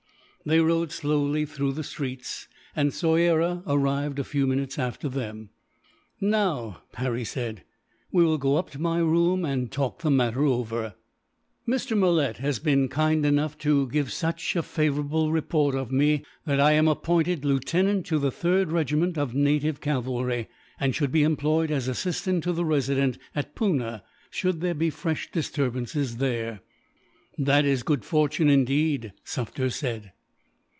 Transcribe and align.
They 0.43 0.59
rode 0.59 0.91
slowly 0.91 1.45
through 1.45 1.73
the 1.73 1.83
streets, 1.83 2.47
and 2.75 2.89
Soyera 2.91 3.61
arrived 3.67 4.17
a 4.17 4.23
few 4.23 4.47
minutes 4.47 4.79
after 4.79 5.07
them. 5.07 5.51
"Now," 6.19 6.81
Harry 6.95 7.23
said, 7.23 7.63
"we 8.11 8.25
will 8.25 8.39
go 8.39 8.55
up 8.55 8.71
to 8.71 8.79
my 8.81 8.97
room 9.01 9.45
and 9.45 9.71
talk 9.71 9.99
the 10.01 10.09
matter 10.09 10.43
over. 10.43 10.95
"Mr. 11.67 11.95
Malet 11.95 12.37
has 12.37 12.57
been 12.57 12.87
kind 12.89 13.23
enough 13.23 13.55
to 13.59 13.87
give 13.89 14.11
such 14.11 14.55
a 14.55 14.63
favourable 14.63 15.31
report 15.31 15.75
of 15.75 15.91
me 15.91 16.25
that 16.45 16.59
I 16.59 16.71
am 16.71 16.87
appointed 16.87 17.45
lieutenant 17.45 18.07
to 18.07 18.17
the 18.17 18.31
3rd 18.31 18.71
Regiment 18.71 19.19
of 19.19 19.35
Native 19.35 19.79
Cavalry, 19.79 20.47
and 20.79 20.95
shall 20.95 21.07
be 21.09 21.21
employed 21.21 21.69
as 21.69 21.87
assistant 21.87 22.43
to 22.45 22.51
the 22.51 22.65
resident 22.65 23.19
at 23.35 23.53
Poona, 23.55 24.01
should 24.31 24.61
there 24.61 24.73
be 24.73 24.89
fresh 24.89 25.29
disturbances 25.31 26.17
there." 26.17 26.61
"That 27.37 27.63
is 27.63 27.83
good 27.83 28.03
fortune, 28.03 28.49
indeed," 28.49 29.13
Sufder 29.23 29.69
said. 29.71 30.13